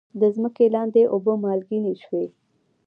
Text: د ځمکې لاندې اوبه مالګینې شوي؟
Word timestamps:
د 0.19 0.21
ځمکې 0.35 0.65
لاندې 0.75 1.01
اوبه 1.13 1.33
مالګینې 1.43 1.93
شوي؟ 2.03 2.25